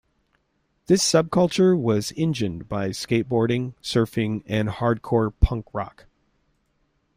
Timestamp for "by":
2.67-2.89